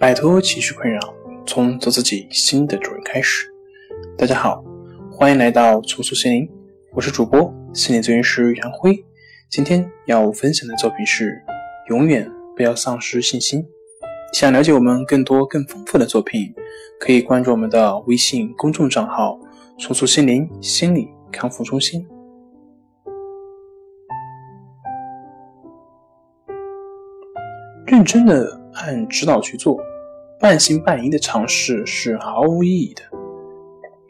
[0.00, 1.00] 摆脱情绪困扰，
[1.44, 3.52] 从做自己新的主人开始。
[4.16, 4.62] 大家好，
[5.10, 6.48] 欢迎来到重塑心灵，
[6.92, 9.04] 我是主播心理咨询师杨辉。
[9.50, 11.42] 今天要分享的作品是：
[11.88, 13.66] 永远不要丧失信心。
[14.32, 16.54] 想了解我们更多更丰富的作品，
[17.00, 19.36] 可以关注我们的微信公众账号
[19.80, 22.06] “重塑心灵心理康复中心”。
[27.84, 29.80] 认真的按指导去做，
[30.40, 33.02] 半信半疑的尝试是毫无意义的。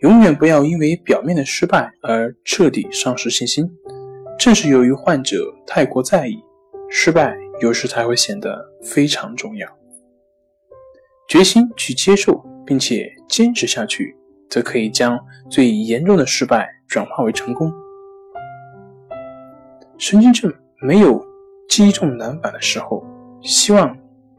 [0.01, 3.69] 永远不要因为表面的失败而彻底丧失信心。
[4.39, 6.39] 正是由于患者太过在意，
[6.89, 9.69] 失败有时才会显得非常重要。
[11.29, 14.17] 决心去接受并且坚持下去，
[14.49, 15.19] 则可以将
[15.51, 17.73] 最严重的失败转化为成功。
[19.97, 21.21] 神经症没有
[21.69, 23.05] 击中篮板的时候。
[23.41, 23.97] 希望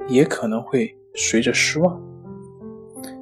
[0.09, 2.01] 也可能会随着失望。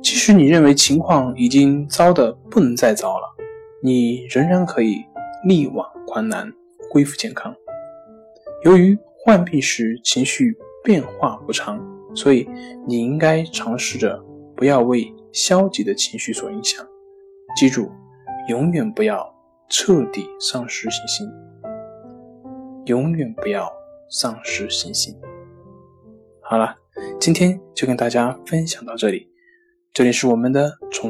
[0.02, 3.36] 即使你认为情况已经糟得不能再糟了，
[3.82, 5.04] 你仍然可以
[5.46, 6.52] 力挽狂澜，
[6.92, 7.54] 恢复健康。
[8.64, 11.80] 由于患病时情绪变化不常，
[12.16, 12.48] 所以
[12.88, 14.18] 你应该尝试着
[14.56, 16.86] 不要为消极的情绪所影响。
[17.56, 17.92] 记住，
[18.48, 19.32] 永远不要
[19.70, 21.28] 彻底丧失信心，
[22.86, 23.72] 永远不要
[24.10, 25.14] 丧失信心。
[26.42, 26.76] 好了，
[27.20, 29.28] 今天就跟大家分享到这里。
[29.92, 31.06] 这里是我们的重。